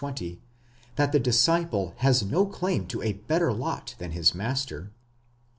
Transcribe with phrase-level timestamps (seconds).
[0.09, 0.41] 20),
[0.95, 4.89] that the disciple has no claim to a better lot than his master (v.